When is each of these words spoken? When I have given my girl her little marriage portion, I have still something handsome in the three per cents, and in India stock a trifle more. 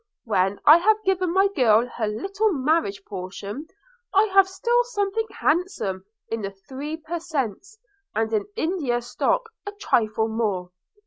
When 0.23 0.59
I 0.65 0.77
have 0.79 1.03
given 1.05 1.31
my 1.31 1.47
girl 1.55 1.85
her 1.85 2.07
little 2.07 2.51
marriage 2.51 3.05
portion, 3.05 3.67
I 4.11 4.23
have 4.33 4.49
still 4.49 4.83
something 4.85 5.27
handsome 5.29 6.05
in 6.27 6.41
the 6.41 6.49
three 6.49 6.97
per 6.97 7.19
cents, 7.19 7.77
and 8.15 8.33
in 8.33 8.47
India 8.55 8.99
stock 9.03 9.51
a 9.67 9.71
trifle 9.73 10.27
more. 10.27 10.71